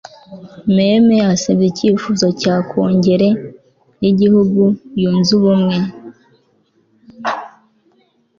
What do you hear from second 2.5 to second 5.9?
Kongere yigihugu yunze ubumwe